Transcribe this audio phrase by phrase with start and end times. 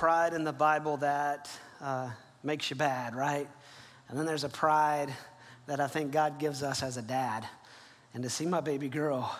[0.00, 1.50] pride in the Bible that
[1.82, 2.08] uh,
[2.42, 3.46] makes you bad, right?
[4.08, 5.12] And then there's a pride
[5.66, 7.46] that I think God gives us as a dad.
[8.14, 9.38] And to see my baby girl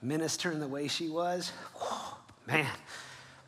[0.00, 2.16] minister in the way she was, whew,
[2.46, 2.70] man,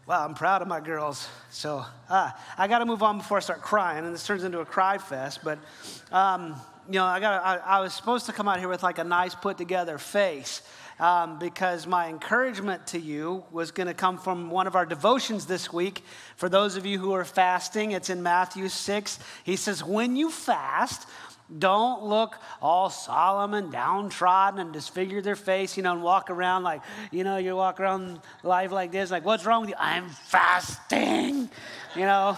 [0.09, 1.29] wow, I'm proud of my girls.
[1.51, 4.59] So uh, I got to move on before I start crying, and this turns into
[4.59, 5.45] a cry fest.
[5.45, 5.61] But
[6.11, 6.57] um,
[6.89, 9.05] you know, I got I, I was supposed to come out here with like a
[9.05, 10.63] nice put together face
[11.01, 15.47] um, because my encouragement to you was going to come from one of our devotions
[15.47, 16.05] this week.
[16.37, 19.19] For those of you who are fasting, it's in Matthew 6.
[19.43, 21.09] He says, When you fast,
[21.59, 26.63] don't look all solemn and downtrodden and disfigure their face, you know, and walk around
[26.63, 29.77] like, you know, you walk around life like this, like, what's wrong with you?
[29.79, 31.49] I'm fasting.
[31.97, 32.37] You know,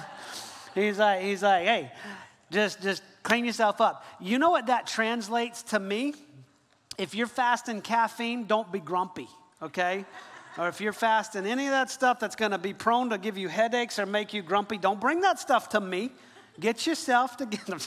[0.75, 1.93] he's like, he's like, hey,
[2.51, 4.05] just just clean yourself up.
[4.21, 6.15] You know what that translates to me?
[6.99, 9.29] If you're fasting caffeine, don't be grumpy,
[9.61, 10.05] okay?
[10.59, 13.39] or if you're fasting any of that stuff that's going to be prone to give
[13.39, 16.11] you headaches or make you grumpy, don't bring that stuff to me.
[16.61, 17.79] Get yourself together.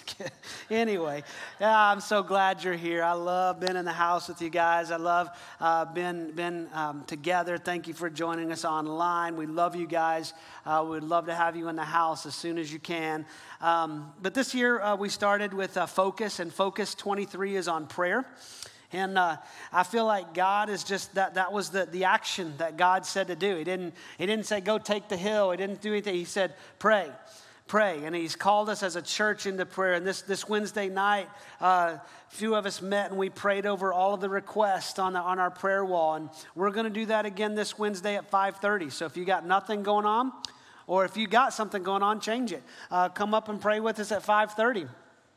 [0.72, 1.24] anyway,
[1.62, 3.04] yeah, I'm so glad you're here.
[3.04, 4.90] I love being in the house with you guys.
[4.90, 5.30] I love
[5.62, 7.60] uh, being, being um, together.
[7.60, 9.38] Thank you for joining us online.
[9.38, 10.34] We love you guys.
[10.66, 13.28] Uh, we'd love to have you in the house as soon as you can.
[13.62, 17.86] Um, but this year uh, we started with uh, Focus, and Focus 23 is on
[17.86, 18.26] prayer.
[18.96, 19.36] And uh,
[19.74, 23.28] I feel like God is just that, that was the, the action that God said
[23.28, 23.58] to do.
[23.58, 25.52] He didn't, he didn't say, go take the hill.
[25.52, 26.16] He didn't do anything.
[26.16, 27.10] He said, pray,
[27.68, 28.06] pray.
[28.06, 29.96] And He's called us as a church into prayer.
[29.96, 31.28] And this, this Wednesday night,
[31.60, 35.12] uh, a few of us met and we prayed over all of the requests on,
[35.12, 36.16] the, on our prayer wall.
[36.16, 38.94] And we're going to do that again this Wednesday at 5.30.
[38.94, 40.32] So if you got nothing going on,
[40.88, 42.64] or if you got something going on, change it.
[42.90, 44.88] Uh, come up and pray with us at 5.30.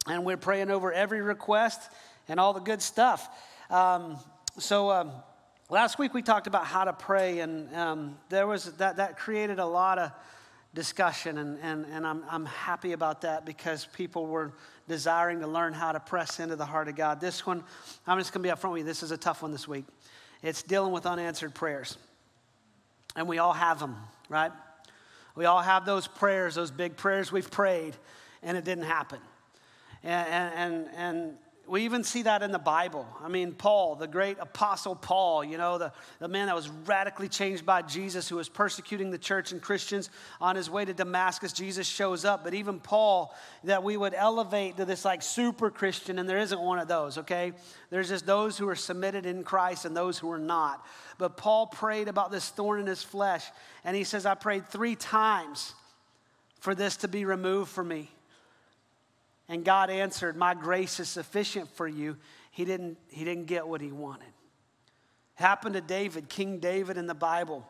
[0.06, 1.90] And we're praying over every request
[2.28, 3.28] and all the good stuff.
[3.70, 4.18] Um,
[4.58, 5.12] so um,
[5.70, 9.58] last week we talked about how to pray, and um, there was that that created
[9.58, 10.12] a lot of
[10.74, 14.52] discussion, and, and, and I'm, I'm happy about that because people were
[14.86, 17.20] desiring to learn how to press into the heart of God.
[17.20, 17.64] This one,
[18.06, 18.84] I'm just going to be upfront with you.
[18.84, 19.84] This is a tough one this week.
[20.42, 21.96] It's dealing with unanswered prayers,
[23.16, 23.96] and we all have them,
[24.28, 24.52] right?
[25.34, 27.96] We all have those prayers, those big prayers we've prayed,
[28.42, 29.20] and it didn't happen.
[30.04, 33.06] And, and, and, we even see that in the Bible.
[33.22, 37.28] I mean, Paul, the great apostle Paul, you know, the, the man that was radically
[37.28, 41.52] changed by Jesus, who was persecuting the church and Christians on his way to Damascus,
[41.52, 42.44] Jesus shows up.
[42.44, 43.34] But even Paul,
[43.64, 47.18] that we would elevate to this like super Christian, and there isn't one of those,
[47.18, 47.52] okay?
[47.90, 50.84] There's just those who are submitted in Christ and those who are not.
[51.18, 53.44] But Paul prayed about this thorn in his flesh,
[53.84, 55.74] and he says, I prayed three times
[56.60, 58.10] for this to be removed from me.
[59.48, 62.16] And God answered, My grace is sufficient for you.
[62.50, 64.26] He didn't, he didn't get what he wanted.
[64.26, 67.66] It happened to David, King David in the Bible.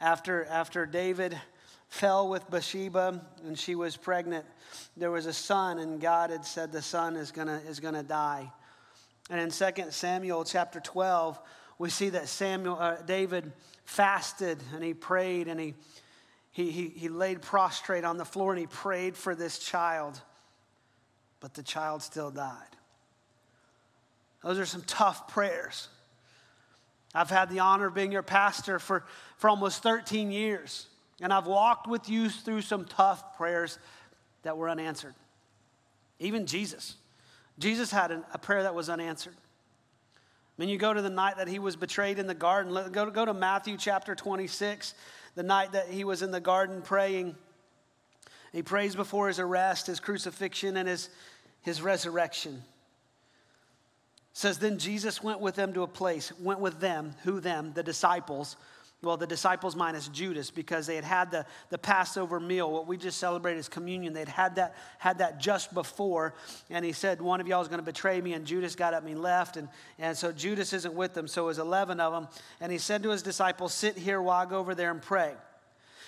[0.00, 1.38] After, after David
[1.88, 4.44] fell with Bathsheba and she was pregnant,
[4.96, 8.52] there was a son, and God had said the son is gonna, is gonna die.
[9.30, 11.40] And in 2 Samuel chapter 12,
[11.78, 13.50] we see that Samuel, uh, David
[13.84, 15.74] fasted and he prayed and he,
[16.54, 20.20] he, he, he laid prostrate on the floor and he prayed for this child,
[21.40, 22.76] but the child still died.
[24.44, 25.88] Those are some tough prayers.
[27.12, 29.04] I've had the honor of being your pastor for,
[29.36, 30.86] for almost 13 years,
[31.20, 33.80] and I've walked with you through some tough prayers
[34.44, 35.14] that were unanswered.
[36.20, 36.94] Even Jesus.
[37.58, 39.34] Jesus had an, a prayer that was unanswered.
[40.54, 43.24] When you go to the night that he was betrayed in the garden, go, go
[43.24, 44.94] to Matthew chapter 26
[45.34, 47.36] the night that he was in the garden praying.
[48.52, 51.08] He prays before his arrest, his crucifixion, and his,
[51.62, 52.62] his resurrection.
[54.32, 57.72] It says, Then Jesus went with them to a place, went with them, who them,
[57.74, 58.56] the disciples,
[59.04, 62.96] well, the disciples minus Judas, because they had had the, the Passover meal, what we
[62.96, 64.12] just celebrated is communion.
[64.12, 66.34] They'd had that, had that just before.
[66.70, 68.32] And he said, One of y'all is going to betray me.
[68.32, 69.56] And Judas got up and left.
[69.56, 69.68] And,
[69.98, 71.28] and so Judas isn't with them.
[71.28, 72.28] So it was 11 of them.
[72.60, 75.32] And he said to his disciples, Sit here while I go over there and pray.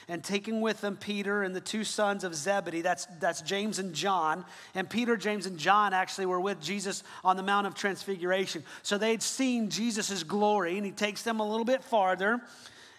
[0.08, 3.92] And taking with them Peter and the two sons of Zebedee, that's, that's James and
[3.92, 4.44] John.
[4.74, 8.62] And Peter, James, and John actually were with Jesus on the Mount of Transfiguration.
[8.84, 10.76] So they'd seen Jesus' glory.
[10.76, 12.40] And he takes them a little bit farther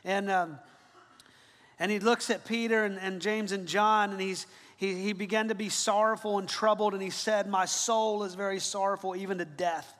[0.07, 0.57] and, um,
[1.79, 5.49] and he looks at Peter and, and James and John, and he's, he, he began
[5.49, 9.45] to be sorrowful and troubled, and he said, My soul is very sorrowful, even to
[9.45, 9.93] death.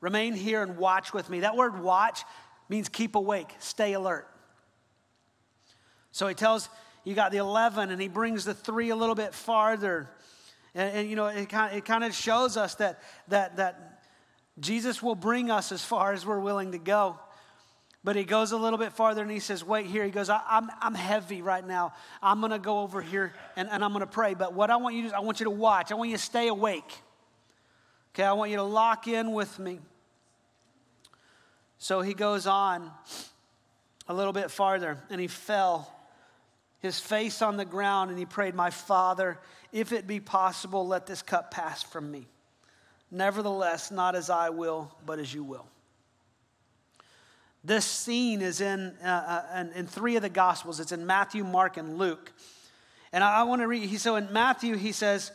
[0.00, 1.40] Remain here and watch with me.
[1.40, 2.22] That word watch
[2.68, 4.28] means keep awake, stay alert.
[6.12, 6.68] So he tells,
[7.02, 10.08] you got the 11, and he brings the three a little bit farther.
[10.76, 14.00] And, and you know, it kind, of, it kind of shows us that, that, that
[14.60, 17.18] Jesus will bring us as far as we're willing to go.
[18.04, 20.04] But he goes a little bit farther and he says, Wait here.
[20.04, 21.92] He goes, I, am I'm, I'm heavy right now.
[22.22, 24.34] I'm going to go over here and, and I'm going to pray.
[24.34, 25.90] But what I want you to do, is, I want you to watch.
[25.90, 27.02] I want you to stay awake.
[28.14, 29.80] Okay, I want you to lock in with me.
[31.78, 32.90] So he goes on
[34.08, 35.92] a little bit farther and he fell,
[36.80, 39.38] his face on the ground, and he prayed, My Father,
[39.72, 42.26] if it be possible, let this cup pass from me.
[43.10, 45.66] Nevertheless, not as I will, but as you will.
[47.64, 50.80] This scene is in, uh, uh, in, in, three of the Gospels.
[50.80, 52.32] It's in Matthew, Mark, and Luke.
[53.12, 55.32] And I, I want to read, he, so in Matthew, he says,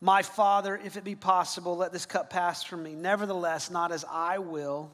[0.00, 2.94] My Father, if it be possible, let this cup pass from me.
[2.94, 4.92] Nevertheless, not as I will,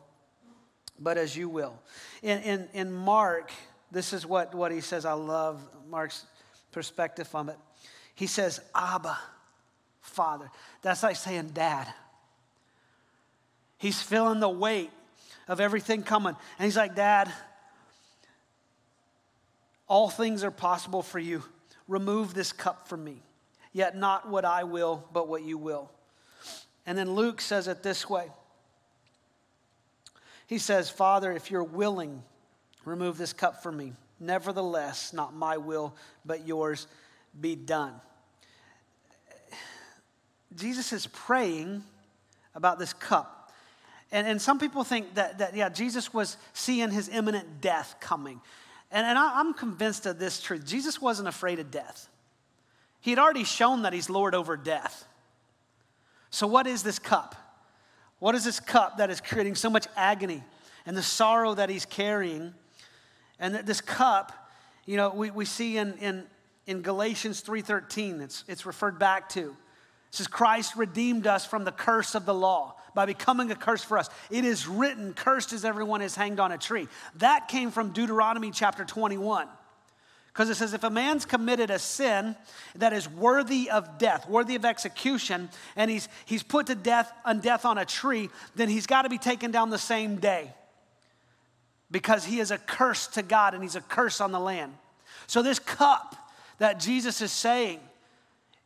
[0.99, 1.79] but as you will.
[2.23, 3.53] In, in, in Mark,
[3.91, 5.05] this is what, what he says.
[5.05, 6.25] I love Mark's
[6.73, 7.57] perspective on it.
[8.15, 9.19] He says, Abba,
[10.01, 10.51] Father.
[10.83, 11.87] That's like saying dad.
[13.79, 14.91] He's feeling the weight
[15.51, 16.37] of everything coming.
[16.59, 17.31] And he's like, Dad,
[19.89, 21.43] all things are possible for you.
[21.89, 23.21] Remove this cup from me.
[23.73, 25.91] Yet not what I will, but what you will.
[26.87, 28.29] And then Luke says it this way
[30.47, 32.23] He says, Father, if you're willing,
[32.85, 33.93] remove this cup from me.
[34.21, 36.87] Nevertheless, not my will, but yours
[37.41, 37.95] be done.
[40.55, 41.83] Jesus is praying
[42.55, 43.40] about this cup.
[44.13, 48.41] And, and some people think that, that, yeah, Jesus was seeing his imminent death coming.
[48.91, 52.09] And, and I, I'm convinced of this truth Jesus wasn't afraid of death,
[53.01, 55.07] he had already shown that he's Lord over death.
[56.31, 57.35] So, what is this cup?
[58.19, 60.45] What is this cup that is creating so much agony
[60.85, 62.55] and the sorrow that he's carrying?
[63.39, 64.33] And this cup,
[64.85, 66.25] you know, we, we see in, in,
[66.67, 69.41] in Galatians 3.13, it's, it's referred back to.
[69.41, 69.55] It
[70.11, 73.99] says, Christ redeemed us from the curse of the law by becoming a curse for
[73.99, 74.09] us.
[74.31, 76.89] It is written, cursed is everyone is hanged on a tree.
[77.17, 79.49] That came from Deuteronomy chapter 21.
[80.33, 82.37] Because it says, if a man's committed a sin
[82.77, 87.41] that is worthy of death, worthy of execution, and he's, he's put to death on
[87.41, 90.55] death on a tree, then he's got to be taken down the same day.
[91.91, 94.73] Because he is a curse to God and he's a curse on the land.
[95.27, 96.15] So, this cup
[96.59, 97.81] that Jesus is saying,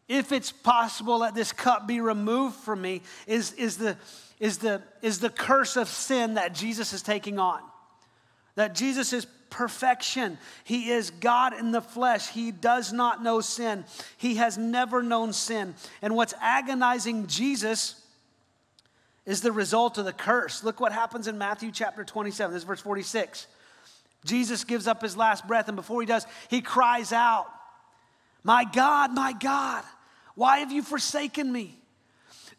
[0.09, 3.97] if it's possible that this cup be removed from me, is, is, the,
[4.39, 7.61] is, the, is the curse of sin that Jesus is taking on.
[8.57, 10.39] That Jesus is perfection.
[10.65, 12.29] He is God in the flesh.
[12.29, 13.85] He does not know sin.
[14.17, 15.75] He has never known sin.
[16.03, 18.01] And what's agonizing Jesus
[19.27, 20.63] is the result of the curse.
[20.63, 22.53] Look what happens in Matthew chapter 27.
[22.53, 23.47] This is verse 46.
[24.25, 27.47] Jesus gives up his last breath, and before he does, he cries out,
[28.45, 29.83] My God, my God,
[30.35, 31.79] why have you forsaken me?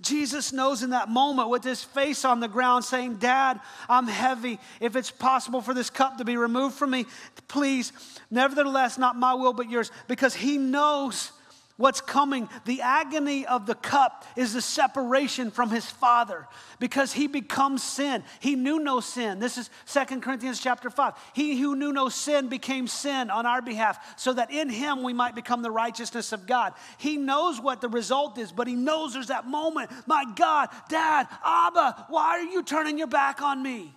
[0.01, 4.59] Jesus knows in that moment with his face on the ground saying, Dad, I'm heavy.
[4.81, 7.05] If it's possible for this cup to be removed from me,
[7.47, 7.93] please,
[8.29, 11.31] nevertheless, not my will but yours, because he knows
[11.77, 12.49] what's coming.
[12.65, 16.47] The agony of the cup is the separation from his father
[16.79, 18.23] because he becomes sin.
[18.39, 19.39] He knew no sin.
[19.39, 21.13] This is Second Corinthians chapter 5.
[21.33, 25.13] He who knew no sin became sin on our behalf so that in him we
[25.13, 26.73] might become the righteousness of God.
[26.97, 29.91] He knows what the result is, but he knows there's that moment.
[30.05, 33.93] My God, Dad, Abba, why are you turning your back on me?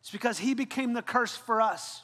[0.00, 2.02] It's because he became the curse for us.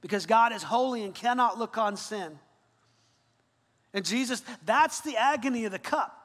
[0.00, 2.38] Because God is holy and cannot look on sin.
[3.94, 6.20] And Jesus, that's the agony of the cup.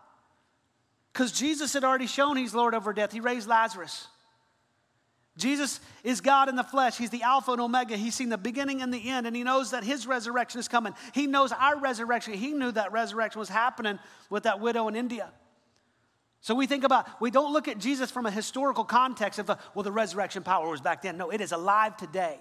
[1.14, 3.12] Because Jesus had already shown he's Lord over death.
[3.12, 4.08] He raised Lazarus.
[5.38, 6.98] Jesus is God in the flesh.
[6.98, 7.96] He's the Alpha and Omega.
[7.96, 10.94] He's seen the beginning and the end, and He knows that His resurrection is coming.
[11.14, 12.34] He knows our resurrection.
[12.34, 14.00] He knew that resurrection was happening
[14.30, 15.32] with that widow in India.
[16.42, 19.56] So we think about, we don't look at Jesus from a historical context of, uh,
[19.74, 21.18] well, the resurrection power was back then.
[21.18, 22.40] No, it is alive today.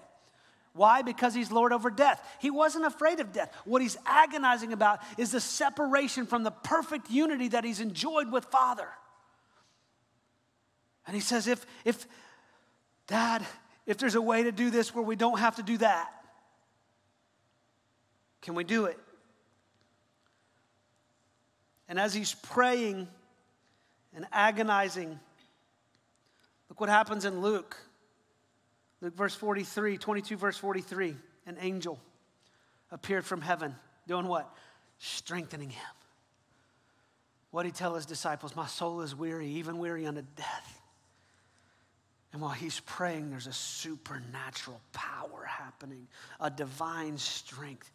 [0.78, 1.02] Why?
[1.02, 2.24] Because he's Lord over death.
[2.40, 3.52] He wasn't afraid of death.
[3.64, 8.44] What he's agonizing about is the separation from the perfect unity that he's enjoyed with
[8.44, 8.88] Father.
[11.04, 12.06] And he says, if, if,
[13.08, 13.44] Dad,
[13.86, 16.10] if there's a way to do this where we don't have to do that,
[18.40, 18.98] can we do it?
[21.88, 23.08] And as he's praying
[24.14, 25.18] and agonizing,
[26.68, 27.76] look what happens in Luke.
[29.00, 31.98] Luke verse 43, 22 verse 43, an angel
[32.90, 33.74] appeared from heaven,
[34.06, 34.52] doing what?
[34.98, 35.86] Strengthening him.
[37.50, 38.54] What did he tell his disciples?
[38.56, 40.80] My soul is weary, even weary unto death.
[42.32, 46.08] And while he's praying, there's a supernatural power happening,
[46.40, 47.90] a divine strength.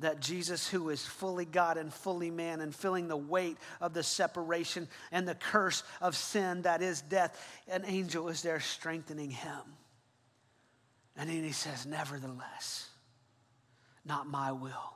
[0.00, 4.02] that Jesus, who is fully God and fully man and feeling the weight of the
[4.02, 7.36] separation and the curse of sin that is death,
[7.68, 9.62] an angel is there strengthening him.
[11.18, 12.88] And then he says, Nevertheless,
[14.04, 14.94] not my will,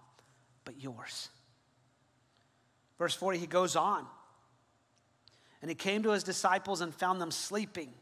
[0.65, 1.29] but yours.
[2.99, 4.07] Verse 40, he goes on.
[5.61, 7.93] And he came to his disciples and found them sleeping.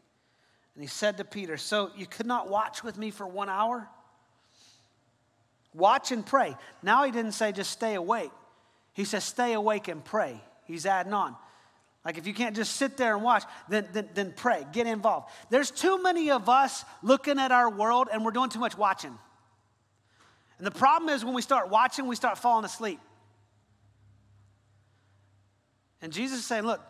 [0.74, 3.88] And he said to Peter, So you could not watch with me for one hour?
[5.74, 6.56] Watch and pray.
[6.82, 8.32] Now he didn't say just stay awake.
[8.92, 10.42] He says stay awake and pray.
[10.64, 11.36] He's adding on.
[12.04, 15.30] Like if you can't just sit there and watch, then, then, then pray, get involved.
[15.50, 19.16] There's too many of us looking at our world and we're doing too much watching.
[20.58, 23.00] And the problem is when we start watching, we start falling asleep.
[26.02, 26.80] And Jesus is saying, Look,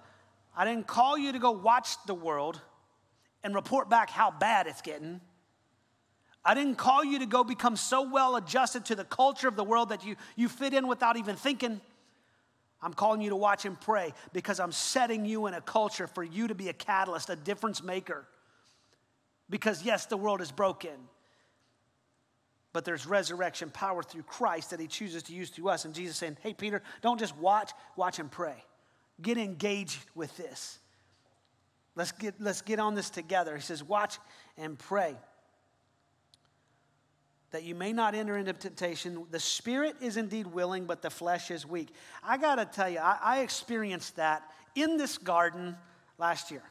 [0.57, 2.61] I didn't call you to go watch the world
[3.43, 5.21] and report back how bad it's getting.
[6.45, 9.65] I didn't call you to go become so well adjusted to the culture of the
[9.65, 11.81] world that you, you fit in without even thinking.
[12.83, 16.23] I'm calling you to watch and pray because I'm setting you in a culture for
[16.23, 18.27] you to be a catalyst, a difference maker.
[19.51, 20.97] Because, yes, the world is broken,
[22.73, 25.85] but there's resurrection power through Christ that He chooses to use through us.
[25.85, 28.65] And Jesus saying, Hey, Peter, don't just watch, watch and pray.
[29.21, 30.79] Get engaged with this.
[31.97, 33.57] Let's get, let's get on this together.
[33.57, 34.19] He says, Watch
[34.57, 35.17] and pray
[37.51, 39.25] that you may not enter into temptation.
[39.31, 41.89] The spirit is indeed willing, but the flesh is weak.
[42.23, 44.43] I got to tell you, I, I, experienced that
[44.75, 45.77] in this garden
[46.19, 46.63] last year.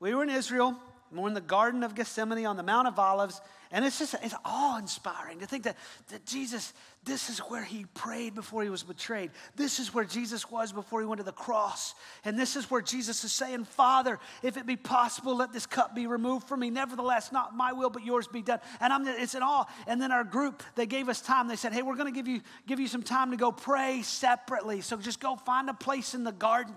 [0.00, 0.76] We were in Israel,
[1.12, 4.34] we're in the Garden of Gethsemane on the Mount of Olives, and it's just, it's
[4.44, 5.76] awe inspiring to think that,
[6.08, 6.72] that Jesus,
[7.04, 9.30] this is where he prayed before he was betrayed.
[9.56, 11.94] This is where Jesus was before he went to the cross.
[12.24, 15.94] And this is where Jesus is saying, Father, if it be possible, let this cup
[15.94, 16.70] be removed from me.
[16.70, 18.60] Nevertheless, not my will, but yours be done.
[18.80, 19.66] And I'm, it's in awe.
[19.86, 21.46] And then our group, they gave us time.
[21.46, 24.00] They said, Hey, we're going to give you, give you some time to go pray
[24.00, 24.80] separately.
[24.80, 26.74] So just go find a place in the garden.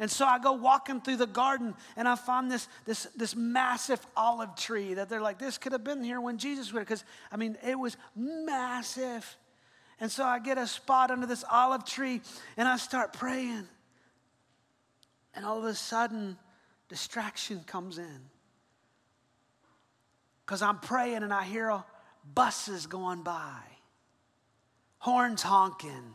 [0.00, 4.00] And so I go walking through the garden and I find this, this, this massive
[4.16, 7.36] olive tree that they're like, this could have been here when Jesus was Because, I
[7.36, 9.36] mean, it was massive.
[10.00, 12.22] And so I get a spot under this olive tree
[12.56, 13.68] and I start praying.
[15.34, 16.38] And all of a sudden,
[16.88, 18.20] distraction comes in.
[20.46, 21.84] Because I'm praying and I hear
[22.34, 23.60] buses going by,
[24.98, 26.14] horns honking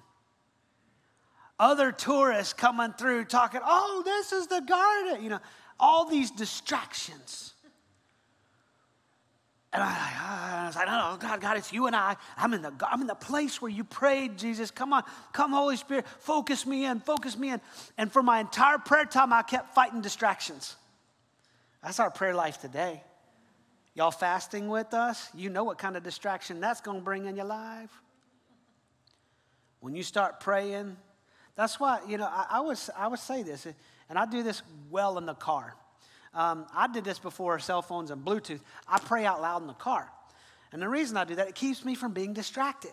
[1.59, 5.39] other tourists coming through talking, oh, this is the garden, you know,
[5.79, 7.53] all these distractions.
[9.73, 12.15] And I, I was like, no, God, God, it's you and I.
[12.37, 14.71] I'm in the, I'm in the place where you prayed, Jesus.
[14.71, 17.59] Come on, come, Holy Spirit, focus me in, focus me in.
[17.97, 20.77] And for my entire prayer time, I kept fighting distractions.
[21.83, 23.03] That's our prayer life today.
[23.95, 25.29] Y'all fasting with us?
[25.33, 27.91] You know what kind of distraction that's going to bring in your life.
[29.81, 30.95] When you start praying,
[31.55, 33.65] that's why, you know, I, I, would, I would say this,
[34.09, 35.75] and I do this well in the car.
[36.33, 38.59] Um, I did this before cell phones and Bluetooth.
[38.87, 40.11] I pray out loud in the car.
[40.73, 42.91] And the reason I do that, it keeps me from being distracted.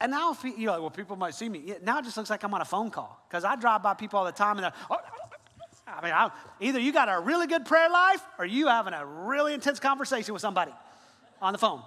[0.00, 1.74] And now, if you know, well, people might see me.
[1.82, 4.18] Now it just looks like I'm on a phone call because I drive by people
[4.18, 4.96] all the time and they're, oh,
[5.86, 9.04] I mean, I, either you got a really good prayer life or you having a
[9.04, 10.72] really intense conversation with somebody
[11.40, 11.82] on the phone.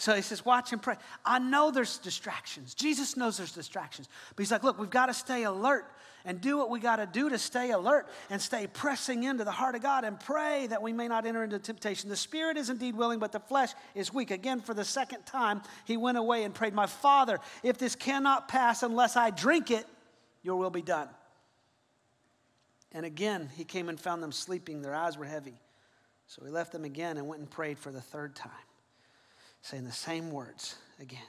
[0.00, 0.96] So he says, watch and pray.
[1.26, 2.72] I know there's distractions.
[2.72, 4.08] Jesus knows there's distractions.
[4.34, 5.84] But he's like, look, we've got to stay alert
[6.24, 9.50] and do what we got to do to stay alert and stay pressing into the
[9.50, 12.08] heart of God and pray that we may not enter into temptation.
[12.08, 14.30] The spirit is indeed willing, but the flesh is weak.
[14.30, 18.48] Again, for the second time, he went away and prayed, My Father, if this cannot
[18.48, 19.84] pass unless I drink it,
[20.42, 21.10] your will be done.
[22.92, 24.80] And again, he came and found them sleeping.
[24.80, 25.60] Their eyes were heavy.
[26.26, 28.50] So he left them again and went and prayed for the third time
[29.62, 31.20] saying the same words again.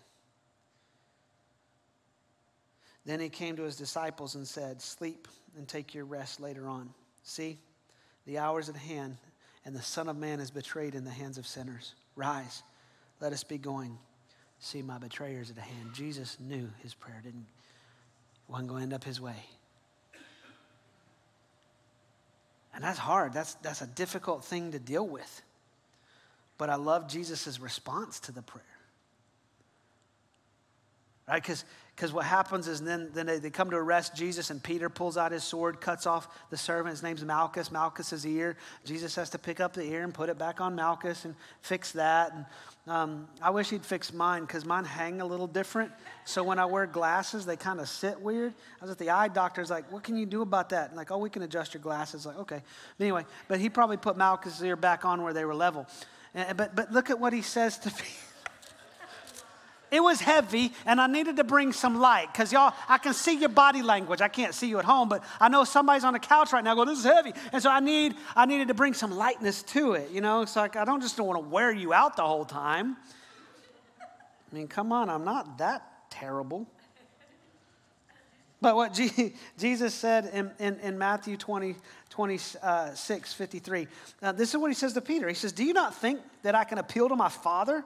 [3.05, 6.89] Then he came to his disciples and said, Sleep and take your rest later on.
[7.23, 7.57] See,
[8.25, 9.17] the hour is at hand,
[9.65, 11.95] and the Son of Man is betrayed in the hands of sinners.
[12.15, 12.61] Rise,
[13.19, 13.97] let us be going.
[14.59, 15.93] See, my betrayer's at hand.
[15.93, 17.47] Jesus knew his prayer didn't
[18.51, 19.45] wasn't going to end up his way.
[22.73, 23.33] And that's hard.
[23.33, 25.41] That's, that's a difficult thing to deal with.
[26.61, 28.63] But I love Jesus' response to the prayer.
[31.27, 31.41] Right?
[31.41, 35.17] Because what happens is then, then they, they come to arrest Jesus, and Peter pulls
[35.17, 36.91] out his sword, cuts off the servant.
[36.91, 38.57] His name's Malchus, Malchus's ear.
[38.85, 41.93] Jesus has to pick up the ear and put it back on Malchus and fix
[41.93, 42.31] that.
[42.31, 42.45] And
[42.85, 45.91] um, I wish he'd fix mine because mine hang a little different.
[46.25, 48.53] So when I wear glasses, they kind of sit weird.
[48.79, 50.89] I was at the eye doctor's like, what can you do about that?
[50.89, 52.27] And like, oh, we can adjust your glasses.
[52.27, 52.61] Like, okay.
[52.99, 55.87] But anyway, but he probably put Malchus's ear back on where they were level.
[56.35, 57.95] Uh, but, but look at what he says to me.
[59.91, 63.37] It was heavy, and I needed to bring some light because y'all, I can see
[63.37, 64.21] your body language.
[64.21, 66.75] I can't see you at home, but I know somebody's on the couch right now
[66.75, 69.91] going, "This is heavy," and so I need, I needed to bring some lightness to
[69.91, 70.09] it.
[70.09, 72.95] You know, so like, I don't just want to wear you out the whole time.
[73.99, 76.67] I mean, come on, I'm not that terrible.
[78.61, 78.93] But what
[79.57, 81.75] Jesus said in, in, in Matthew 20,
[82.11, 83.87] 26, 53,
[84.21, 85.27] uh, this is what he says to Peter.
[85.27, 87.83] He says, Do you not think that I can appeal to my Father?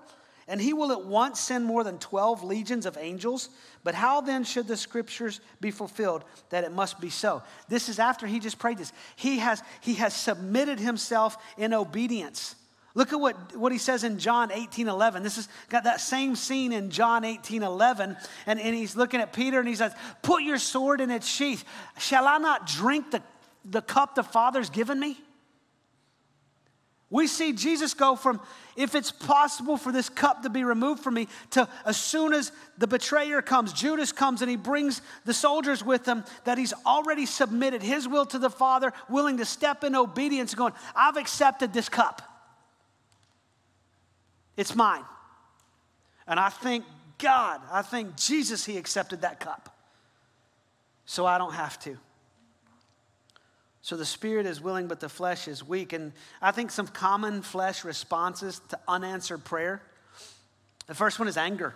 [0.48, 3.50] and he will at once send more than 12 legions of angels.
[3.84, 7.42] But how then should the scriptures be fulfilled that it must be so?
[7.68, 8.94] This is after he just prayed this.
[9.16, 12.56] He has, he has submitted himself in obedience.
[12.94, 15.24] Look at what, what he says in John 18 11.
[15.24, 18.16] This has got that same scene in John 18 11.
[18.46, 21.66] And, and he's looking at Peter and he says, Put your sword in its sheath.
[21.98, 23.22] Shall I not drink the,
[23.66, 25.18] the cup the Father's given me?
[27.10, 28.42] We see Jesus go from,
[28.76, 32.52] if it's possible for this cup to be removed from me, to as soon as
[32.78, 37.26] the betrayer comes, Judas comes and he brings the soldiers with him, that he's already
[37.26, 41.90] submitted his will to the Father, willing to step in obedience, going, I've accepted this
[41.90, 42.22] cup.
[44.58, 45.06] It's mine.
[46.28, 46.86] And I thank
[47.20, 49.78] God, I thank Jesus, he accepted that cup.
[51.06, 51.98] So I don't have to.
[53.86, 55.94] So the spirit is willing, but the flesh is weak.
[55.94, 56.12] And
[56.42, 59.80] I think some common flesh responses to unanswered prayer.
[60.88, 61.76] The first one is anger.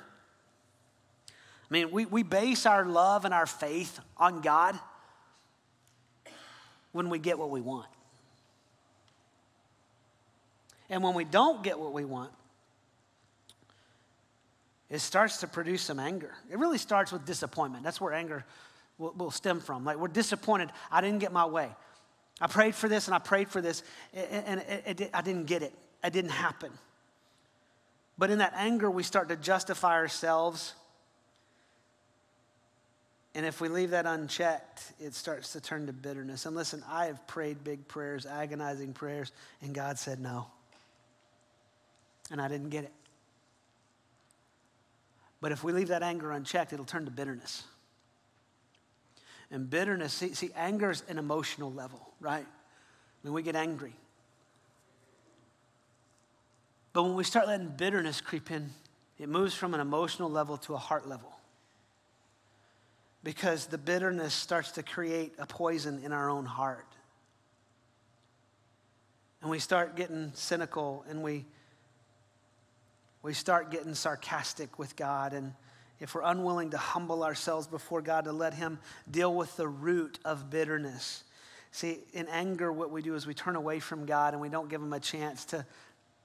[1.29, 4.79] I mean, we, we base our love and our faith on God
[6.93, 7.85] when we get what we want.
[10.89, 12.31] And when we don't get what we want,
[14.89, 16.33] it starts to produce some anger.
[16.49, 17.83] It really starts with disappointment.
[17.83, 18.45] That's where anger
[18.97, 19.85] will, will stem from.
[19.85, 20.71] Like, we're disappointed.
[20.91, 21.69] I didn't get my way.
[22.41, 25.61] I prayed for this and I prayed for this, and it, it, I didn't get
[25.61, 25.73] it.
[26.03, 26.71] It didn't happen.
[28.17, 30.73] But in that anger, we start to justify ourselves.
[33.35, 36.45] And if we leave that unchecked, it starts to turn to bitterness.
[36.45, 40.47] And listen, I have prayed big prayers, agonizing prayers, and God said no.
[42.31, 42.93] And I didn't get it.
[45.41, 47.63] But if we leave that anger unchecked, it'll turn to bitterness.
[49.51, 52.45] And bitterness, see, see anger is an emotional level, right?
[53.21, 53.95] When we get angry.
[56.93, 58.69] But when we start letting bitterness creep in,
[59.17, 61.31] it moves from an emotional level to a heart level.
[63.23, 66.87] Because the bitterness starts to create a poison in our own heart.
[69.41, 71.45] And we start getting cynical and we,
[73.21, 75.53] we start getting sarcastic with God and
[75.99, 80.19] if we're unwilling to humble ourselves before God to let Him deal with the root
[80.23, 81.23] of bitterness.
[81.71, 84.69] See, in anger, what we do is we turn away from God and we don't
[84.69, 85.65] give Him a chance to,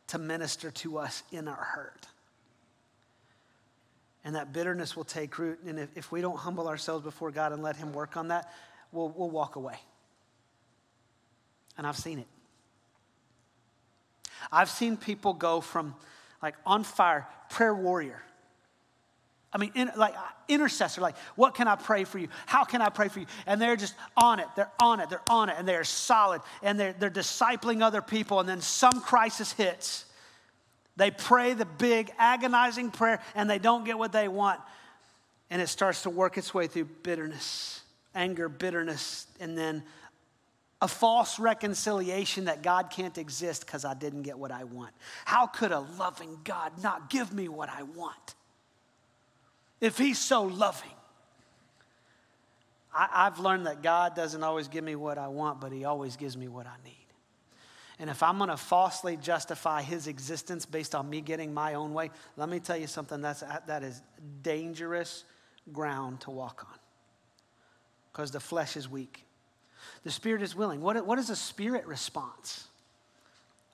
[0.09, 2.07] to minister to us in our hurt.
[4.25, 5.59] And that bitterness will take root.
[5.67, 8.51] And if, if we don't humble ourselves before God and let Him work on that,
[8.93, 9.77] we'll, we'll walk away.
[11.77, 12.27] And I've seen it.
[14.53, 15.95] I've seen people go from
[16.41, 18.23] like on fire, prayer warrior
[19.55, 20.15] I mean, in, like
[20.49, 22.29] intercessor, like, what can I pray for you?
[22.47, 23.27] How can I pray for you?
[23.47, 24.49] And they're just on it.
[24.57, 25.09] They're on it.
[25.09, 25.55] They're on it.
[25.57, 26.43] And they're solid.
[26.63, 28.41] And they're, they're discipling other people.
[28.41, 30.07] And then some crisis hits.
[30.97, 34.61] They pray the big, agonizing prayer, and they don't get what they want.
[35.51, 37.83] And it starts to work its way through bitterness,
[38.15, 39.85] anger, bitterness, and then
[40.81, 44.93] a false reconciliation that God can't exist because I didn't get what I want.
[45.25, 48.35] How could a loving God not give me what I want?
[49.85, 50.91] If He's so loving.
[52.97, 56.17] I, have learned that God doesn't always give me what I want, but He always
[56.17, 56.95] gives me what I need.
[57.99, 61.93] And if I'm going to falsely justify His existence based on me getting my own
[61.93, 64.01] way, let me tell you something that's, that is
[64.43, 65.25] dangerous
[65.73, 66.79] ground to walk on
[68.13, 69.25] because the flesh is weak.
[70.05, 70.81] The spirit is willing.
[70.81, 72.69] What, what is a spirit response?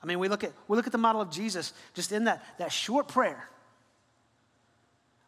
[0.03, 2.43] I mean, we look at, we look at the model of Jesus just in that,
[2.59, 3.49] that short prayer.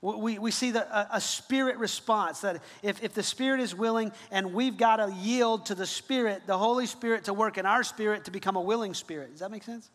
[0.02, 4.10] We, we see the, a, a, spirit response that if, if the spirit is willing
[4.32, 7.84] and we've got to yield to the spirit, the Holy Spirit to work in our
[7.84, 9.30] spirit to become a willing spirit.
[9.30, 9.88] Does that make sense?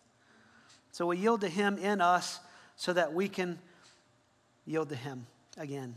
[0.93, 2.39] So we yield to Him in us
[2.77, 3.59] so that we can
[4.65, 5.95] yield to Him again.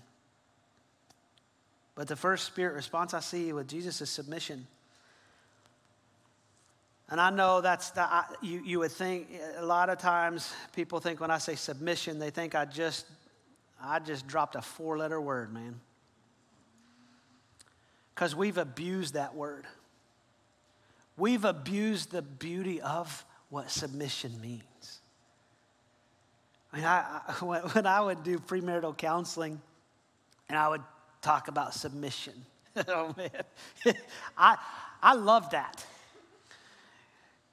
[1.95, 4.67] But the first spirit response I see with Jesus is submission.
[7.09, 10.99] And I know that's the, I, you, you would think, a lot of times people
[10.99, 13.07] think when I say submission, they think I just
[13.83, 15.81] I just dropped a four letter word, man.
[18.15, 19.67] Because we've abused that word.
[21.17, 25.01] We've abused the beauty of what submission means.
[26.73, 27.33] I mean, I, I,
[27.73, 29.61] when I would do premarital counseling
[30.49, 30.83] and I would
[31.23, 32.35] talk about submission,
[32.89, 33.31] oh man,
[34.37, 34.57] I,
[35.03, 35.85] I love that.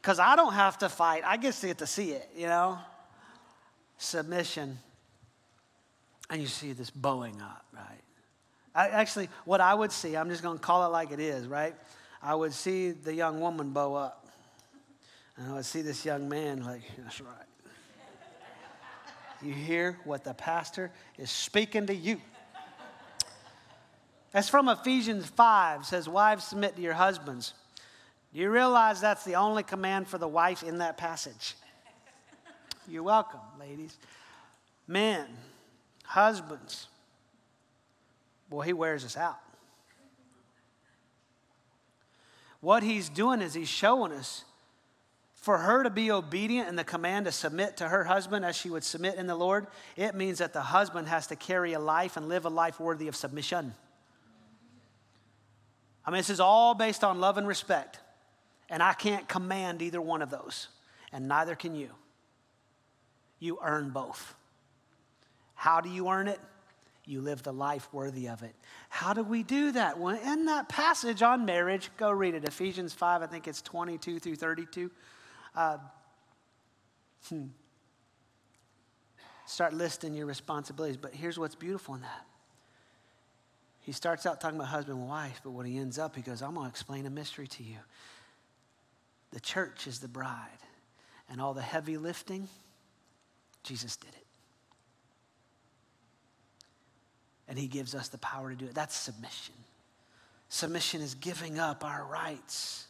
[0.01, 2.79] Because I don't have to fight, I get to get to see it, you know?
[3.97, 4.77] Submission.
[6.29, 8.01] And you see this bowing up, right?
[8.75, 11.47] I, actually, what I would see, I'm just going to call it like it is,
[11.47, 11.73] right?
[12.21, 14.27] I would see the young woman bow up.
[15.37, 17.31] And I would see this young man, like, that's right.
[19.41, 22.19] You hear what the pastor is speaking to you.
[24.31, 27.53] That's from Ephesians 5, says, Wives, submit to your husbands.
[28.33, 31.55] Do you realize that's the only command for the wife in that passage?
[32.87, 33.97] You're welcome, ladies.
[34.87, 35.25] Men,
[36.07, 36.87] husbands,
[38.49, 39.37] boy, he wears us out.
[42.59, 44.43] What he's doing is he's showing us
[45.35, 48.69] for her to be obedient and the command to submit to her husband as she
[48.69, 52.17] would submit in the Lord, it means that the husband has to carry a life
[52.17, 53.73] and live a life worthy of submission.
[56.05, 57.99] I mean, this is all based on love and respect.
[58.69, 60.67] And I can't command either one of those,
[61.13, 61.91] and neither can you.
[63.39, 64.35] You earn both.
[65.57, 66.39] How do you earn it?
[67.05, 68.53] You live the life worthy of it.
[68.89, 69.97] How do we do that?
[69.97, 72.43] Well, in that passage on marriage, go read it.
[72.43, 74.91] Ephesians 5, I think it's 22 through 32.
[75.55, 75.77] Uh,
[77.27, 77.45] hmm.
[79.47, 80.97] Start listing your responsibilities.
[80.97, 82.25] But here's what's beautiful in that.
[83.79, 86.43] He starts out talking about husband and wife, but when he ends up, he goes,
[86.43, 87.77] I'm going to explain a mystery to you.
[89.31, 90.59] The church is the bride,
[91.29, 92.47] and all the heavy lifting,
[93.63, 94.26] Jesus did it.
[97.47, 98.73] And he gives us the power to do it.
[98.73, 99.55] That's submission.
[100.49, 102.87] Submission is giving up our rights.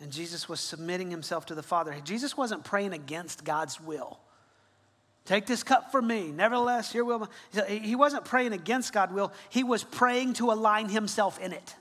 [0.00, 1.96] And Jesus was submitting himself to the Father.
[2.04, 4.18] Jesus wasn't praying against God's will.
[5.24, 6.32] Take this cup for me.
[6.32, 7.30] Nevertheless, your will.
[7.68, 9.32] He wasn't praying against God's will.
[9.50, 11.76] He was praying to align himself in it.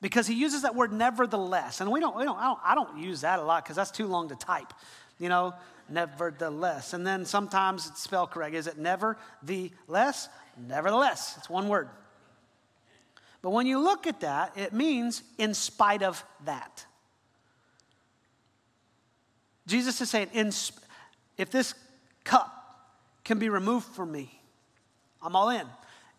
[0.00, 1.80] Because he uses that word nevertheless.
[1.80, 3.90] And we don't, we don't, I don't, I don't use that a lot because that's
[3.90, 4.72] too long to type.
[5.20, 5.54] You know,
[5.88, 6.92] nevertheless.
[6.92, 8.56] And then sometimes it's spelled correct.
[8.56, 10.28] Is it never the less?
[10.66, 11.36] Nevertheless.
[11.38, 11.88] It's one word.
[13.42, 16.84] But when you look at that, it means in spite of that.
[19.66, 20.50] Jesus is saying, in,
[21.38, 21.74] if this
[22.24, 22.56] cup
[23.24, 24.40] can be removed from me,
[25.22, 25.66] I'm all in.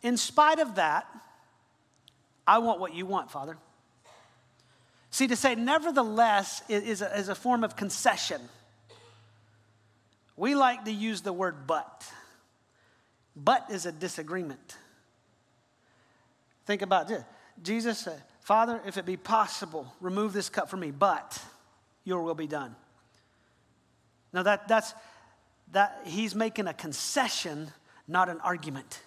[0.03, 1.05] In spite of that,
[2.47, 3.57] I want what you want, Father.
[5.11, 8.41] See, to say nevertheless is a, is a form of concession.
[10.37, 12.05] We like to use the word but.
[13.35, 14.77] But is a disagreement.
[16.65, 17.23] Think about this.
[17.61, 21.39] Jesus said, Father, if it be possible, remove this cup from me, but
[22.03, 22.75] your will be done.
[24.33, 24.93] Now that that's
[25.71, 27.71] that he's making a concession,
[28.07, 29.01] not an argument.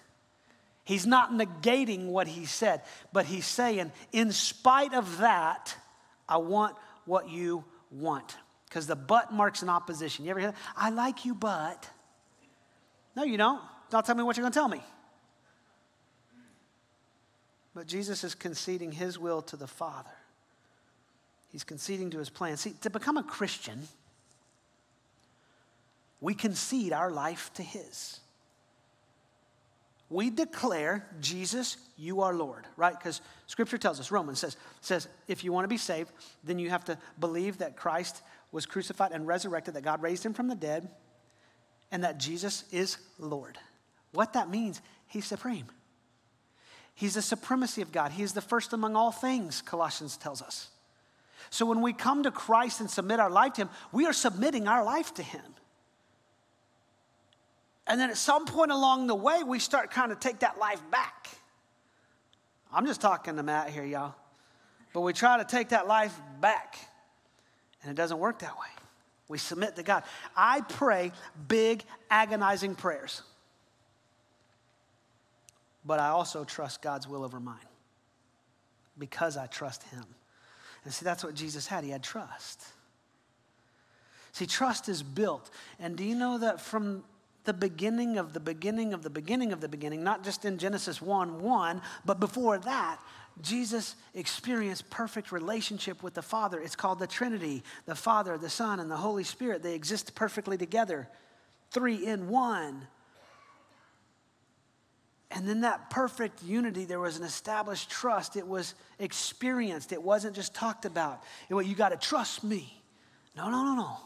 [0.83, 5.75] He's not negating what he said, but he's saying, in spite of that,
[6.29, 8.35] I want what you want.
[8.75, 10.25] Because the but marks an opposition.
[10.25, 10.57] You ever hear that?
[10.75, 11.89] I like you, but.
[13.15, 13.61] No, you don't.
[13.89, 14.81] Don't tell me what you're going to tell me.
[17.73, 20.11] But Jesus is conceding his will to the Father.
[21.53, 22.57] He's conceding to his plan.
[22.57, 23.87] See, to become a Christian,
[26.19, 28.19] we concede our life to his.
[30.09, 32.97] We declare, Jesus, you are Lord, right?
[32.97, 36.11] Because scripture tells us, Romans says, says, if you want to be saved,
[36.43, 38.21] then you have to believe that Christ
[38.55, 40.87] was crucified and resurrected, that God raised him from the dead,
[41.91, 43.57] and that Jesus is Lord.
[44.13, 45.65] What that means, he's supreme.
[46.93, 48.13] He's the supremacy of God.
[48.13, 50.69] He is the first among all things, Colossians tells us.
[51.49, 54.69] So when we come to Christ and submit our life to Him, we are submitting
[54.69, 55.41] our life to Him.
[57.85, 60.81] And then at some point along the way, we start kind of take that life
[60.89, 61.27] back.
[62.73, 64.15] I'm just talking to Matt here, y'all.
[64.93, 66.77] But we try to take that life back,
[67.85, 68.67] and it doesn't work that way.
[69.29, 70.03] We submit to God.
[70.35, 71.13] I pray
[71.47, 73.21] big, agonizing prayers
[75.85, 77.57] but I also trust God's will over mine
[78.97, 80.03] because I trust Him.
[80.83, 81.83] And see, that's what Jesus had.
[81.83, 82.63] He had trust.
[84.31, 85.49] See, trust is built.
[85.79, 87.03] And do you know that from
[87.43, 91.01] the beginning of the beginning of the beginning of the beginning, not just in Genesis
[91.01, 92.99] 1 1, but before that,
[93.41, 96.59] Jesus experienced perfect relationship with the Father.
[96.59, 99.61] It's called the Trinity the Father, the Son, and the Holy Spirit.
[99.61, 101.09] They exist perfectly together,
[101.71, 102.87] three in one.
[105.31, 108.37] And then that perfect unity, there was an established trust.
[108.37, 109.91] It was experienced.
[109.91, 111.23] It wasn't just talked about.
[111.49, 112.81] It was, you got to trust me.
[113.35, 113.97] No, no, no, no.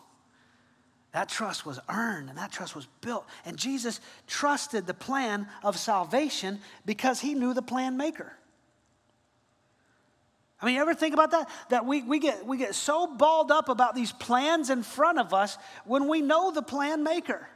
[1.12, 3.28] That trust was earned and that trust was built.
[3.46, 8.34] And Jesus trusted the plan of salvation because he knew the plan maker.
[10.62, 11.50] I mean, you ever think about that?
[11.70, 15.34] That we, we, get, we get so balled up about these plans in front of
[15.34, 17.48] us when we know the plan maker.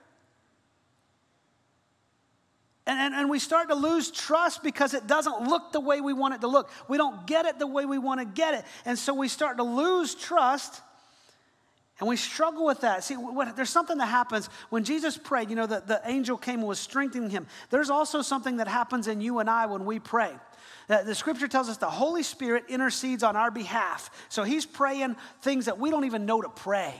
[2.85, 6.13] And, and, and we start to lose trust because it doesn't look the way we
[6.13, 6.69] want it to look.
[6.87, 8.65] We don't get it the way we want to get it.
[8.85, 10.81] And so we start to lose trust
[11.99, 13.03] and we struggle with that.
[13.03, 16.59] See, what, there's something that happens when Jesus prayed, you know, the, the angel came
[16.59, 17.45] and was strengthening him.
[17.69, 20.31] There's also something that happens in you and I when we pray.
[20.87, 24.09] The scripture tells us the Holy Spirit intercedes on our behalf.
[24.27, 26.93] So he's praying things that we don't even know to pray.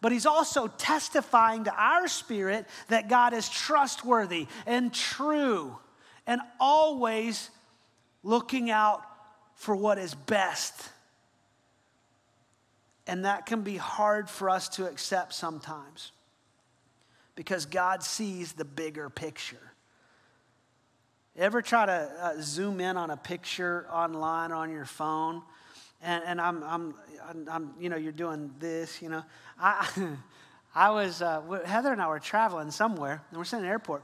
[0.00, 5.76] But he's also testifying to our spirit that God is trustworthy and true
[6.26, 7.50] and always
[8.22, 9.02] looking out
[9.54, 10.88] for what is best.
[13.06, 16.12] And that can be hard for us to accept sometimes
[17.34, 19.72] because God sees the bigger picture.
[21.36, 25.42] Ever try to uh, zoom in on a picture online on your phone?
[26.02, 26.94] And, and I'm, I'm,
[27.50, 29.24] I'm, you know, you're doing this, you know.
[29.58, 29.88] I,
[30.74, 34.02] I was, uh, Heather and I were traveling somewhere, and we're sitting in an airport,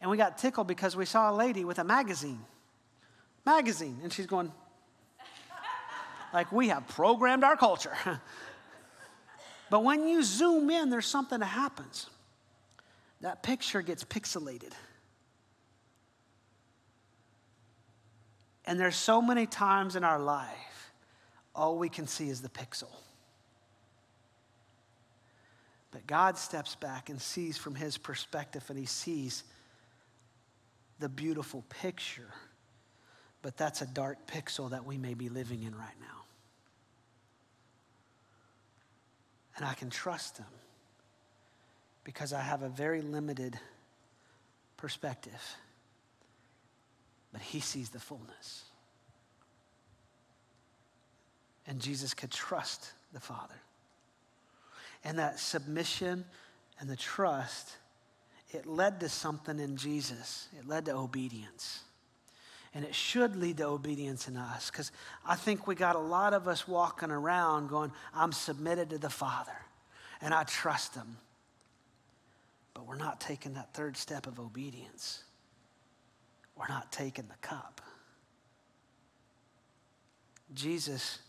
[0.00, 2.40] and we got tickled because we saw a lady with a magazine.
[3.46, 3.98] Magazine.
[4.02, 4.52] And she's going,
[6.32, 7.96] like, we have programmed our culture.
[9.70, 12.08] but when you zoom in, there's something that happens.
[13.20, 14.72] That picture gets pixelated.
[18.64, 20.92] And there's so many times in our life,
[21.54, 22.90] all we can see is the pixel.
[25.90, 29.44] But God steps back and sees from his perspective, and he sees
[30.98, 32.34] the beautiful picture.
[33.40, 36.17] But that's a dark pixel that we may be living in right now.
[39.58, 40.46] And I can trust them
[42.04, 43.58] because I have a very limited
[44.78, 45.56] perspective
[47.32, 48.64] but he sees the fullness.
[51.66, 53.54] And Jesus could trust the Father.
[55.04, 56.24] And that submission
[56.80, 57.76] and the trust,
[58.50, 60.48] it led to something in Jesus.
[60.58, 61.82] It led to obedience.
[62.74, 64.92] And it should lead to obedience in us because
[65.26, 69.10] I think we got a lot of us walking around going, I'm submitted to the
[69.10, 69.56] Father
[70.20, 71.16] and I trust Him.
[72.74, 75.24] But we're not taking that third step of obedience
[76.58, 77.80] we're not taking the cup.
[80.54, 81.20] Jesus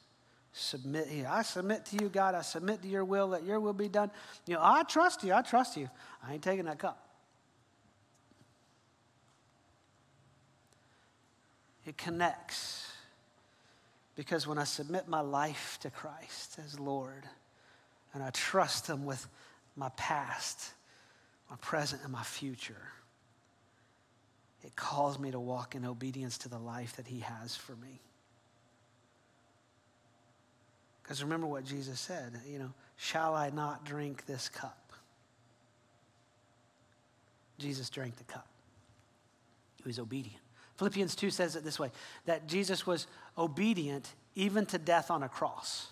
[0.54, 1.28] submit here.
[1.30, 2.34] I submit to you, God.
[2.34, 3.28] I submit to your will.
[3.28, 4.10] Let your will be done.
[4.48, 5.34] You know, I trust you.
[5.34, 5.90] I trust you.
[6.26, 7.09] I ain't taking that cup.
[11.90, 12.86] It connects.
[14.16, 17.24] Because when I submit my life to Christ as Lord,
[18.14, 19.28] and I trust Him with
[19.76, 20.74] my past,
[21.50, 22.92] my present, and my future,
[24.64, 28.00] it calls me to walk in obedience to the life that He has for me.
[31.02, 34.92] Because remember what Jesus said, you know, shall I not drink this cup?
[37.58, 38.46] Jesus drank the cup.
[39.78, 40.44] He was obedient.
[40.80, 41.92] Philippians 2 says it this way
[42.26, 43.06] that Jesus was
[43.38, 45.88] obedient even to death on a cross.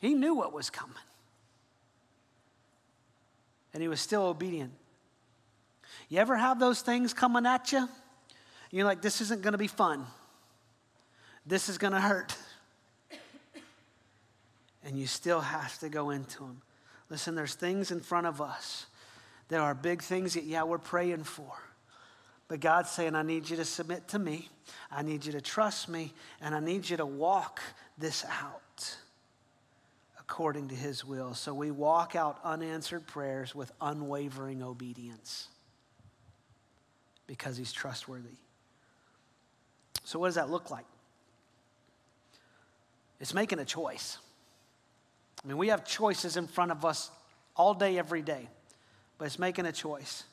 [0.00, 0.96] He knew what was coming.
[3.74, 4.72] And he was still obedient
[6.12, 7.88] you ever have those things coming at you?
[8.70, 10.04] You're like, this isn't going to be fun.
[11.46, 12.36] This is going to hurt.
[14.84, 16.60] And you still have to go into them.
[17.08, 18.86] Listen, there's things in front of us.
[19.48, 21.52] There are big things that, yeah, we're praying for.
[22.52, 24.50] But God's saying, I need you to submit to me.
[24.90, 26.12] I need you to trust me.
[26.42, 27.62] And I need you to walk
[27.96, 28.94] this out
[30.20, 31.32] according to His will.
[31.32, 35.48] So we walk out unanswered prayers with unwavering obedience
[37.26, 38.36] because he's trustworthy.
[40.04, 40.84] So, what does that look like?
[43.18, 44.18] It's making a choice.
[45.42, 47.10] I mean, we have choices in front of us
[47.56, 48.46] all day, every day,
[49.16, 50.24] but it's making a choice.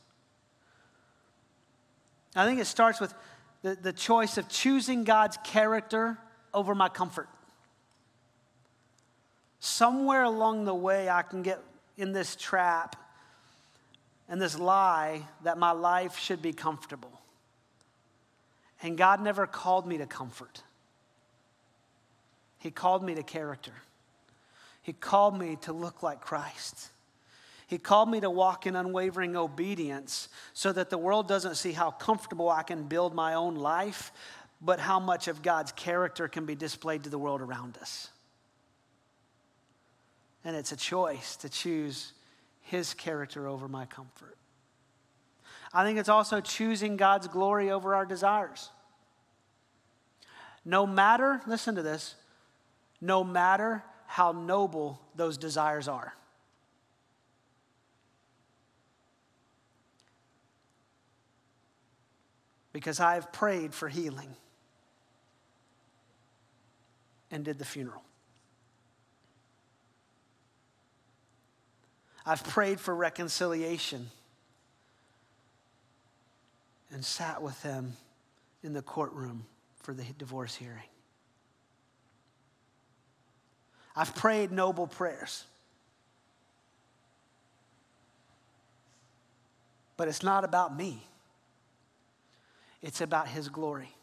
[2.40, 3.14] I think it starts with
[3.64, 6.18] the, the choice of choosing God's character
[6.54, 7.28] over my comfort.
[9.60, 11.60] Somewhere along the way, I can get
[11.98, 12.96] in this trap
[14.30, 17.12] and this lie that my life should be comfortable.
[18.82, 20.64] And God never called me to comfort,
[22.60, 23.74] He called me to character.
[24.82, 26.90] He called me to look like Christ.
[27.70, 31.92] He called me to walk in unwavering obedience so that the world doesn't see how
[31.92, 34.12] comfortable I can build my own life,
[34.60, 38.10] but how much of God's character can be displayed to the world around us.
[40.44, 42.14] And it's a choice to choose
[42.62, 44.36] His character over my comfort.
[45.72, 48.72] I think it's also choosing God's glory over our desires.
[50.66, 52.16] No matter, listen to this,
[53.00, 56.16] no matter how noble those desires are.
[62.72, 64.36] Because I have prayed for healing
[67.32, 68.04] and did the funeral.
[72.26, 74.10] I've prayed for reconciliation
[76.92, 77.94] and sat with them
[78.64, 79.46] in the courtroom
[79.82, 80.84] for the divorce hearing.
[83.96, 85.46] I've prayed noble prayers.
[89.98, 91.04] But it's not about me,
[92.82, 93.94] it's about His glory.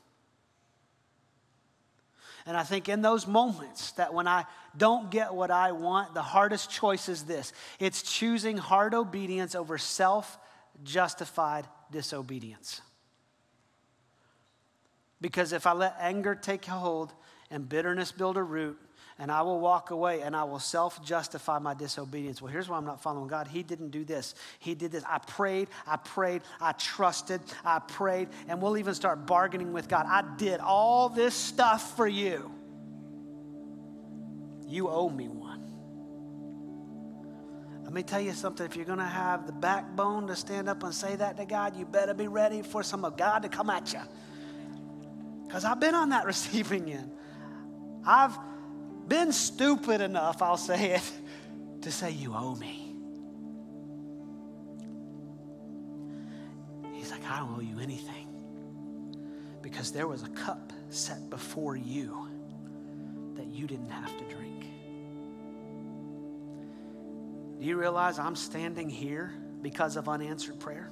[2.46, 4.44] And I think in those moments that when I
[4.76, 9.78] don't get what I want, the hardest choice is this it's choosing hard obedience over
[9.78, 10.38] self
[10.84, 12.80] justified disobedience.
[15.20, 17.12] Because if I let anger take hold
[17.50, 18.78] and bitterness build a root,
[19.18, 22.42] and I will walk away and I will self justify my disobedience.
[22.42, 23.48] Well, here's why I'm not following God.
[23.48, 24.35] He didn't do this.
[24.59, 25.05] He did this.
[25.09, 30.07] I prayed, I prayed, I trusted, I prayed, and we'll even start bargaining with God.
[30.07, 32.50] I did all this stuff for you.
[34.66, 35.62] You owe me one.
[37.85, 38.66] Let me tell you something.
[38.66, 41.76] If you're going to have the backbone to stand up and say that to God,
[41.76, 44.00] you better be ready for some of God to come at you.
[45.46, 47.12] Because I've been on that receiving end.
[48.05, 48.37] I've
[49.09, 51.12] been stupid enough, I'll say it,
[51.83, 52.95] to say, You owe me.
[56.92, 58.27] He's like, I don't owe you anything.
[59.62, 62.29] Because there was a cup set before you
[63.35, 64.64] that you didn't have to drink.
[67.61, 70.90] Do you realize I'm standing here because of unanswered prayer?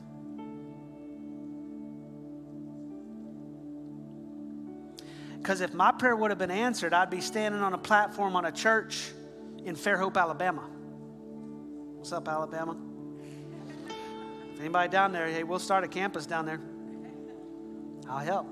[5.45, 8.47] Because if my prayer would have been answered, I'd be standing on a platform on
[8.47, 9.13] a church
[9.67, 10.63] in Fairhope, Alabama.
[11.97, 12.75] What's up, Alabama?
[14.55, 16.61] If anybody down there, hey, we'll start a campus down there.
[18.09, 18.47] I'll help.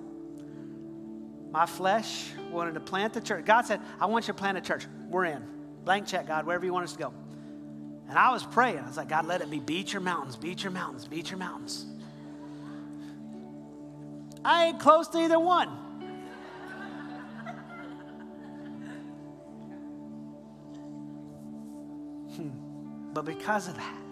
[1.50, 3.46] My flesh wanted to plant the church.
[3.46, 4.86] God said, I want you to plant a church.
[5.08, 5.42] We're in.
[5.84, 7.14] Blank check, God, wherever you want us to go.
[8.10, 8.80] And I was praying.
[8.80, 11.86] I was like, God, let it be Beecher Mountains, Beecher Mountains, Beecher Mountains.
[14.44, 15.81] I ain't close to either one.
[23.12, 24.02] But because of that,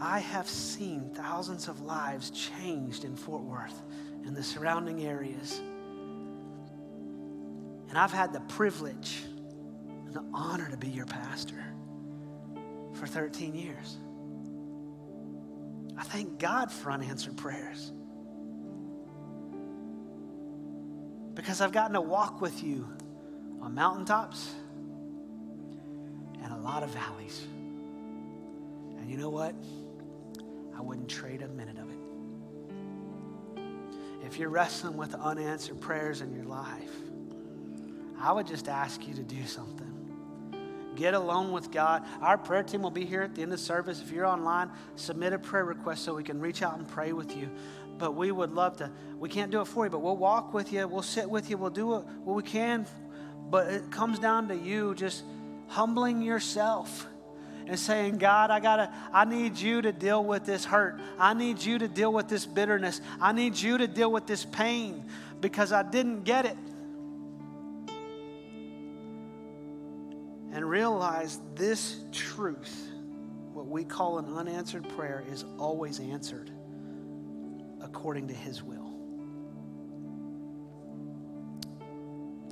[0.00, 3.82] I have seen thousands of lives changed in Fort Worth
[4.24, 5.60] and the surrounding areas.
[7.88, 9.22] And I've had the privilege
[10.06, 11.64] and the honor to be your pastor
[12.92, 13.98] for 13 years.
[15.96, 17.92] I thank God for unanswered prayers.
[21.34, 22.88] Because I've gotten to walk with you
[23.60, 24.52] on mountaintops
[26.42, 27.46] and a lot of valleys.
[29.14, 29.54] You know what?
[30.76, 31.98] I wouldn't trade a minute of it.
[34.26, 36.90] If you're wrestling with unanswered prayers in your life,
[38.18, 40.90] I would just ask you to do something.
[40.96, 42.02] Get alone with God.
[42.22, 44.02] Our prayer team will be here at the end of service.
[44.02, 47.36] If you're online, submit a prayer request so we can reach out and pray with
[47.36, 47.48] you.
[47.98, 48.90] But we would love to.
[49.20, 50.88] We can't do it for you, but we'll walk with you.
[50.88, 51.56] We'll sit with you.
[51.56, 52.84] We'll do what we can.
[53.48, 55.22] But it comes down to you just
[55.68, 57.06] humbling yourself
[57.66, 61.00] and saying, God, I gotta, I need you to deal with this hurt.
[61.18, 63.00] I need you to deal with this bitterness.
[63.20, 65.04] I need you to deal with this pain
[65.40, 66.56] because I didn't get it.
[70.52, 72.90] And realize this truth,
[73.52, 76.50] what we call an unanswered prayer, is always answered
[77.82, 78.92] according to His will.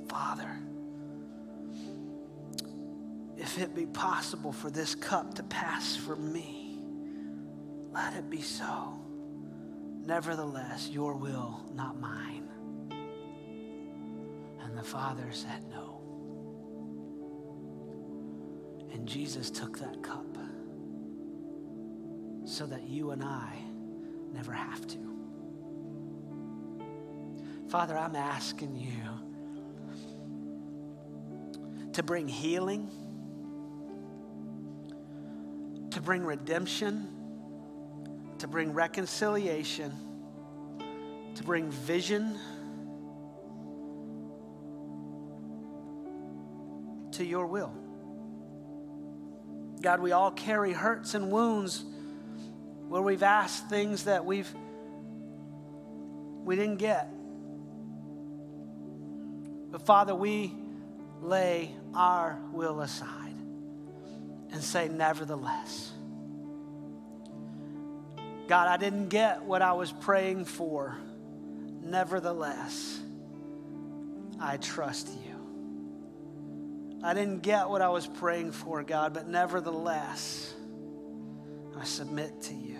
[0.09, 0.59] Father,
[3.55, 6.79] if it be possible for this cup to pass from me,
[7.91, 8.99] let it be so.
[10.07, 12.49] Nevertheless, your will, not mine.
[14.63, 15.99] And the Father said, No.
[18.91, 20.25] And Jesus took that cup
[22.45, 23.59] so that you and I
[24.33, 24.97] never have to.
[27.69, 28.97] Father, I'm asking you
[31.93, 32.89] to bring healing
[36.03, 37.07] bring redemption,
[38.39, 39.91] to bring reconciliation,
[41.35, 42.37] to bring vision
[47.11, 47.73] to your will.
[49.81, 51.83] God, we all carry hurts and wounds
[52.87, 54.53] where we've asked things that we've
[56.43, 57.09] we didn't get.
[59.71, 60.53] But Father, we
[61.21, 63.33] lay our will aside
[64.51, 65.92] and say, nevertheless.
[68.47, 70.97] God, I didn't get what I was praying for.
[71.81, 72.99] Nevertheless,
[74.39, 75.33] I trust you.
[77.03, 80.53] I didn't get what I was praying for, God, but nevertheless,
[81.77, 82.79] I submit to you.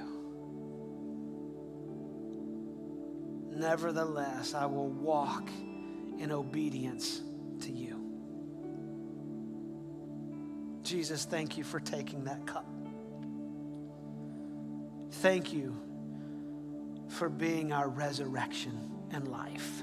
[3.52, 5.50] Nevertheless, I will walk
[6.20, 7.22] in obedience
[7.62, 8.00] to you.
[10.84, 12.73] Jesus, thank you for taking that cup.
[15.24, 15.74] Thank you
[17.08, 19.82] for being our resurrection and life.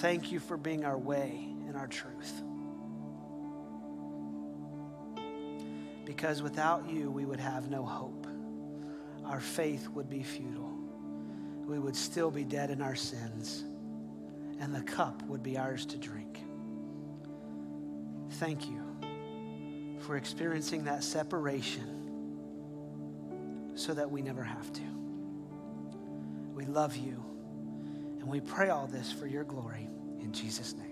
[0.00, 2.42] Thank you for being our way and our truth.
[6.04, 8.26] Because without you, we would have no hope.
[9.24, 10.76] Our faith would be futile.
[11.64, 13.62] We would still be dead in our sins,
[14.58, 16.40] and the cup would be ours to drink.
[18.30, 18.82] Thank you
[20.00, 21.95] for experiencing that separation
[23.76, 24.82] so that we never have to.
[26.54, 27.22] We love you,
[28.18, 29.88] and we pray all this for your glory
[30.20, 30.85] in Jesus' name.